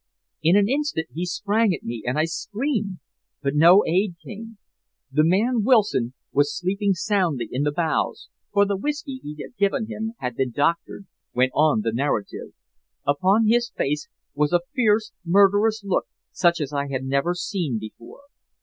"In 0.41 0.55
an 0.55 0.67
instant 0.67 1.09
he 1.13 1.27
sprang 1.27 1.75
at 1.75 1.83
me, 1.83 2.01
and 2.07 2.17
I 2.17 2.25
screamed. 2.25 2.97
But 3.43 3.53
no 3.53 3.85
aid 3.85 4.15
came. 4.25 4.57
The 5.11 5.21
man 5.23 5.63
Wilson 5.63 6.15
was 6.31 6.57
sleeping 6.57 6.93
soundly 6.95 7.47
in 7.51 7.61
the 7.61 7.71
bows, 7.71 8.27
for 8.51 8.65
the 8.65 8.75
whisky 8.75 9.19
he 9.21 9.35
had 9.43 9.55
given 9.57 9.85
him 9.91 10.13
had 10.17 10.33
been 10.35 10.49
doctored," 10.53 11.05
went 11.35 11.51
on 11.53 11.81
the 11.81 11.93
narrative. 11.93 12.55
"Upon 13.05 13.45
his 13.45 13.69
face 13.69 14.09
was 14.33 14.51
a 14.51 14.61
fierce, 14.73 15.11
murderous 15.23 15.83
look 15.83 16.07
such 16.31 16.59
as 16.59 16.73
I 16.73 16.87
had 16.89 17.03
never 17.03 17.35
seen 17.35 17.77
before. 17.77 18.21